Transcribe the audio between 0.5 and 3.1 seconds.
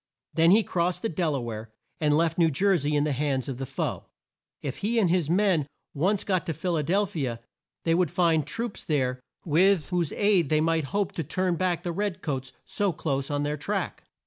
crossed the Del a ware, and left New Jer sey in